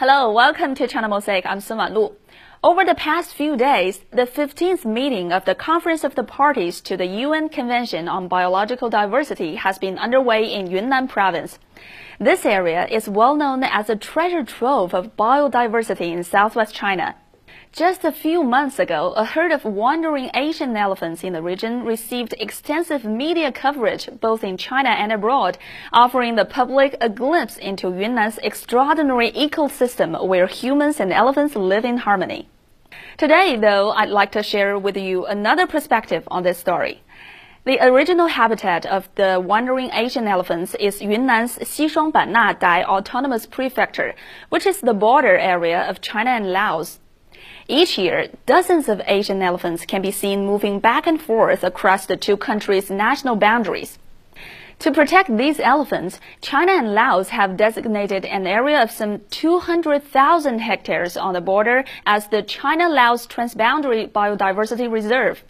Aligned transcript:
Hello, 0.00 0.32
welcome 0.32 0.74
to 0.76 0.86
China 0.86 1.10
Mosaic. 1.10 1.44
I'm 1.44 1.60
Sun 1.60 1.76
Wanlu. 1.76 2.14
Over 2.64 2.86
the 2.86 2.94
past 2.94 3.34
few 3.34 3.54
days, 3.54 4.00
the 4.10 4.26
15th 4.26 4.86
meeting 4.86 5.30
of 5.30 5.44
the 5.44 5.54
Conference 5.54 6.04
of 6.04 6.14
the 6.14 6.24
Parties 6.24 6.80
to 6.80 6.96
the 6.96 7.04
UN 7.04 7.50
Convention 7.50 8.08
on 8.08 8.26
Biological 8.26 8.88
Diversity 8.88 9.56
has 9.56 9.78
been 9.78 9.98
underway 9.98 10.50
in 10.50 10.70
Yunnan 10.70 11.06
Province. 11.06 11.58
This 12.18 12.46
area 12.46 12.86
is 12.86 13.10
well 13.10 13.36
known 13.36 13.62
as 13.62 13.90
a 13.90 13.94
treasure 13.94 14.42
trove 14.42 14.94
of 14.94 15.18
biodiversity 15.18 16.10
in 16.10 16.24
southwest 16.24 16.74
China. 16.74 17.14
Just 17.72 18.04
a 18.04 18.10
few 18.10 18.42
months 18.42 18.78
ago, 18.78 19.12
a 19.16 19.24
herd 19.24 19.52
of 19.52 19.64
wandering 19.64 20.30
Asian 20.34 20.76
elephants 20.76 21.22
in 21.22 21.32
the 21.32 21.40
region 21.40 21.84
received 21.84 22.34
extensive 22.38 23.04
media 23.04 23.52
coverage 23.52 24.08
both 24.20 24.42
in 24.42 24.56
China 24.56 24.88
and 24.88 25.12
abroad, 25.12 25.56
offering 25.92 26.34
the 26.34 26.44
public 26.44 26.96
a 27.00 27.08
glimpse 27.08 27.56
into 27.56 27.86
Yunnan's 27.86 28.38
extraordinary 28.42 29.30
ecosystem 29.32 30.26
where 30.26 30.48
humans 30.48 30.98
and 30.98 31.12
elephants 31.12 31.54
live 31.54 31.84
in 31.84 31.98
harmony. 31.98 32.48
Today, 33.16 33.56
though, 33.56 33.90
I'd 33.90 34.08
like 34.08 34.32
to 34.32 34.42
share 34.42 34.76
with 34.78 34.96
you 34.96 35.26
another 35.26 35.66
perspective 35.66 36.24
on 36.28 36.42
this 36.42 36.58
story. 36.58 37.02
The 37.64 37.78
original 37.86 38.26
habitat 38.26 38.86
of 38.86 39.08
the 39.14 39.38
wandering 39.38 39.90
Asian 39.92 40.26
elephants 40.26 40.74
is 40.80 41.00
Yunnan's 41.00 41.58
Xishuangbanna 41.58 42.58
Dai 42.58 42.82
Autonomous 42.82 43.46
Prefecture, 43.46 44.14
which 44.48 44.66
is 44.66 44.80
the 44.80 44.94
border 44.94 45.36
area 45.36 45.82
of 45.82 46.00
China 46.00 46.30
and 46.30 46.52
Laos. 46.52 46.98
Each 47.68 47.96
year, 47.98 48.28
dozens 48.46 48.88
of 48.88 49.00
Asian 49.06 49.42
elephants 49.42 49.86
can 49.86 50.02
be 50.02 50.10
seen 50.10 50.46
moving 50.46 50.80
back 50.80 51.06
and 51.06 51.20
forth 51.20 51.62
across 51.62 52.06
the 52.06 52.16
two 52.16 52.36
countries' 52.36 52.90
national 52.90 53.36
boundaries. 53.36 53.98
To 54.80 54.90
protect 54.90 55.36
these 55.36 55.60
elephants, 55.60 56.18
China 56.40 56.72
and 56.72 56.94
Laos 56.94 57.28
have 57.28 57.58
designated 57.58 58.24
an 58.24 58.46
area 58.46 58.82
of 58.82 58.90
some 58.90 59.20
200,000 59.30 60.58
hectares 60.58 61.18
on 61.18 61.34
the 61.34 61.40
border 61.42 61.84
as 62.06 62.28
the 62.28 62.42
China-Laos 62.42 63.26
Transboundary 63.26 64.10
Biodiversity 64.10 64.90
Reserve. 64.90 65.44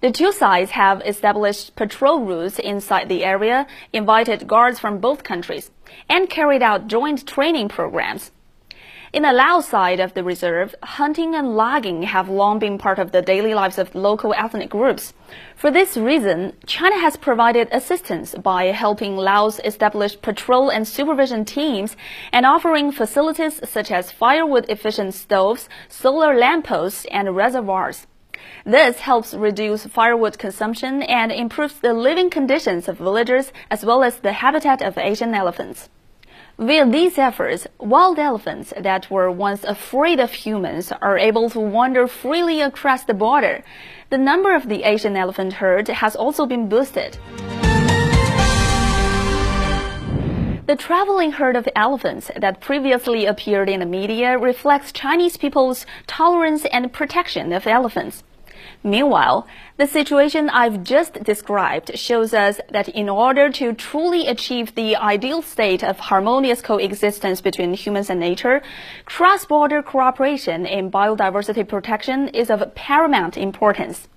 The 0.00 0.10
two 0.10 0.32
sides 0.32 0.70
have 0.70 1.02
established 1.04 1.76
patrol 1.76 2.20
routes 2.20 2.58
inside 2.58 3.08
the 3.08 3.24
area, 3.24 3.66
invited 3.92 4.48
guards 4.48 4.78
from 4.78 4.98
both 4.98 5.24
countries, 5.24 5.70
and 6.08 6.28
carried 6.28 6.62
out 6.62 6.88
joint 6.88 7.26
training 7.26 7.68
programs. 7.68 8.30
In 9.14 9.22
the 9.22 9.32
Laos 9.32 9.68
side 9.68 10.00
of 10.00 10.12
the 10.14 10.24
reserve, 10.24 10.74
hunting 10.82 11.36
and 11.36 11.56
logging 11.56 12.02
have 12.02 12.28
long 12.28 12.58
been 12.58 12.78
part 12.78 12.98
of 12.98 13.12
the 13.12 13.22
daily 13.22 13.54
lives 13.54 13.78
of 13.78 13.94
local 13.94 14.34
ethnic 14.34 14.70
groups. 14.70 15.14
For 15.54 15.70
this 15.70 15.96
reason, 15.96 16.54
China 16.66 16.98
has 16.98 17.16
provided 17.16 17.68
assistance 17.70 18.34
by 18.34 18.64
helping 18.72 19.16
Laos 19.16 19.60
establish 19.60 20.20
patrol 20.20 20.68
and 20.68 20.84
supervision 20.84 21.44
teams 21.44 21.96
and 22.32 22.44
offering 22.44 22.90
facilities 22.90 23.60
such 23.62 23.92
as 23.92 24.10
firewood 24.10 24.66
efficient 24.68 25.14
stoves, 25.14 25.68
solar 25.88 26.36
lampposts, 26.36 27.06
and 27.12 27.36
reservoirs. 27.36 28.08
This 28.66 28.98
helps 28.98 29.32
reduce 29.32 29.86
firewood 29.86 30.38
consumption 30.38 31.02
and 31.02 31.30
improves 31.30 31.78
the 31.78 31.94
living 31.94 32.30
conditions 32.30 32.88
of 32.88 32.98
villagers 32.98 33.52
as 33.70 33.84
well 33.84 34.02
as 34.02 34.16
the 34.16 34.32
habitat 34.32 34.82
of 34.82 34.98
Asian 34.98 35.34
elephants. 35.34 35.88
Via 36.56 36.86
these 36.86 37.18
efforts, 37.18 37.66
wild 37.80 38.16
elephants 38.16 38.72
that 38.78 39.10
were 39.10 39.28
once 39.28 39.64
afraid 39.64 40.20
of 40.20 40.30
humans 40.30 40.92
are 41.02 41.18
able 41.18 41.50
to 41.50 41.58
wander 41.58 42.06
freely 42.06 42.60
across 42.60 43.02
the 43.02 43.12
border. 43.12 43.64
The 44.10 44.18
number 44.18 44.54
of 44.54 44.68
the 44.68 44.84
Asian 44.84 45.16
elephant 45.16 45.54
herd 45.54 45.88
has 45.88 46.14
also 46.14 46.46
been 46.46 46.68
boosted. 46.68 47.18
The 50.66 50.76
traveling 50.78 51.32
herd 51.32 51.56
of 51.56 51.68
elephants 51.74 52.30
that 52.36 52.60
previously 52.60 53.26
appeared 53.26 53.68
in 53.68 53.80
the 53.80 53.86
media 53.86 54.38
reflects 54.38 54.92
Chinese 54.92 55.36
people's 55.36 55.84
tolerance 56.06 56.64
and 56.66 56.92
protection 56.92 57.52
of 57.52 57.66
elephants. 57.66 58.22
Meanwhile, 58.82 59.46
the 59.76 59.86
situation 59.86 60.50
I've 60.50 60.82
just 60.82 61.22
described 61.24 61.98
shows 61.98 62.34
us 62.34 62.60
that 62.70 62.88
in 62.88 63.08
order 63.08 63.50
to 63.52 63.72
truly 63.72 64.26
achieve 64.26 64.74
the 64.74 64.96
ideal 64.96 65.42
state 65.42 65.82
of 65.82 65.98
harmonious 65.98 66.60
coexistence 66.60 67.40
between 67.40 67.74
humans 67.74 68.10
and 68.10 68.20
nature, 68.20 68.62
cross-border 69.04 69.82
cooperation 69.82 70.66
in 70.66 70.90
biodiversity 70.90 71.66
protection 71.66 72.28
is 72.28 72.50
of 72.50 72.74
paramount 72.74 73.36
importance. 73.36 74.08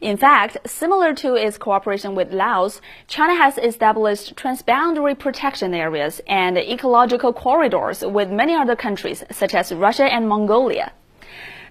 In 0.00 0.16
fact, 0.16 0.56
similar 0.66 1.12
to 1.16 1.34
its 1.34 1.58
cooperation 1.58 2.14
with 2.14 2.32
Laos, 2.32 2.80
China 3.06 3.34
has 3.34 3.58
established 3.58 4.34
transboundary 4.34 5.18
protection 5.18 5.74
areas 5.74 6.22
and 6.26 6.56
ecological 6.56 7.34
corridors 7.34 8.02
with 8.02 8.30
many 8.30 8.54
other 8.54 8.76
countries, 8.76 9.22
such 9.30 9.54
as 9.54 9.74
Russia 9.74 10.04
and 10.04 10.26
Mongolia. 10.26 10.92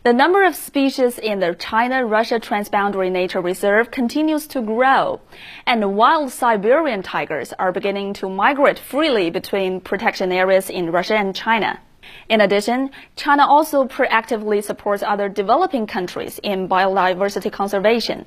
The 0.01 0.13
number 0.13 0.45
of 0.45 0.55
species 0.55 1.19
in 1.19 1.41
the 1.41 1.53
China-Russia 1.55 2.39
Transboundary 2.39 3.11
Nature 3.11 3.41
Reserve 3.41 3.91
continues 3.91 4.47
to 4.47 4.61
grow, 4.61 5.19
and 5.67 5.97
wild 5.97 6.31
Siberian 6.31 7.03
tigers 7.03 7.51
are 7.59 7.73
beginning 7.73 8.13
to 8.13 8.29
migrate 8.29 8.79
freely 8.79 9.29
between 9.29 9.81
protection 9.81 10.31
areas 10.31 10.69
in 10.69 10.93
Russia 10.93 11.15
and 11.15 11.35
China. 11.35 11.81
In 12.29 12.39
addition, 12.39 12.91
China 13.17 13.45
also 13.45 13.83
proactively 13.83 14.63
supports 14.63 15.03
other 15.03 15.27
developing 15.27 15.85
countries 15.85 16.39
in 16.43 16.69
biodiversity 16.69 17.51
conservation. 17.51 18.25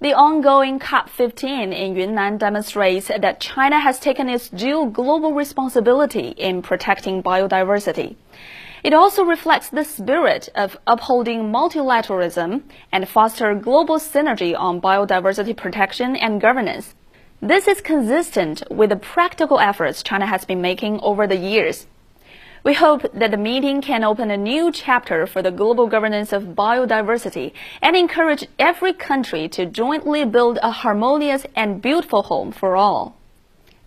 The 0.00 0.14
ongoing 0.14 0.80
COP15 0.80 1.72
in 1.72 1.94
Yunnan 1.94 2.38
demonstrates 2.38 3.06
that 3.06 3.38
China 3.38 3.78
has 3.78 4.00
taken 4.00 4.28
its 4.28 4.48
due 4.48 4.90
global 4.90 5.32
responsibility 5.32 6.30
in 6.30 6.60
protecting 6.60 7.22
biodiversity. 7.22 8.16
It 8.84 8.94
also 8.94 9.24
reflects 9.24 9.70
the 9.70 9.84
spirit 9.84 10.48
of 10.54 10.76
upholding 10.86 11.52
multilateralism 11.52 12.62
and 12.92 13.08
foster 13.08 13.54
global 13.54 13.96
synergy 13.98 14.58
on 14.58 14.80
biodiversity 14.80 15.56
protection 15.56 16.14
and 16.14 16.40
governance. 16.40 16.94
This 17.40 17.66
is 17.66 17.80
consistent 17.80 18.62
with 18.70 18.90
the 18.90 18.96
practical 18.96 19.58
efforts 19.58 20.02
China 20.02 20.26
has 20.26 20.44
been 20.44 20.60
making 20.60 21.00
over 21.00 21.26
the 21.26 21.36
years. 21.36 21.86
We 22.64 22.74
hope 22.74 23.02
that 23.14 23.30
the 23.30 23.36
meeting 23.36 23.80
can 23.80 24.04
open 24.04 24.30
a 24.30 24.36
new 24.36 24.70
chapter 24.72 25.26
for 25.26 25.42
the 25.42 25.50
global 25.50 25.86
governance 25.86 26.32
of 26.32 26.54
biodiversity 26.54 27.52
and 27.80 27.96
encourage 27.96 28.46
every 28.58 28.92
country 28.92 29.48
to 29.50 29.66
jointly 29.66 30.24
build 30.24 30.58
a 30.62 30.70
harmonious 30.70 31.46
and 31.54 31.80
beautiful 31.80 32.22
home 32.24 32.52
for 32.52 32.76
all. 32.76 33.16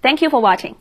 Thank 0.01 0.21
you 0.21 0.29
for 0.29 0.41
watching. 0.41 0.77